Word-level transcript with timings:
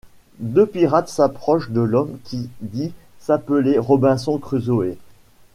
Deux 0.39 0.65
pirates 0.65 1.09
s'approchent 1.09 1.69
de 1.69 1.81
l'homme 1.81 2.17
qui 2.23 2.49
dit 2.61 2.91
s'appeler 3.19 3.77
Robinson 3.77 4.39
Crusoé. 4.39 4.97